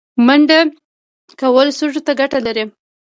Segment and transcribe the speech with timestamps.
[0.25, 0.59] منډه
[1.41, 2.63] کول سږو ته ګټه لري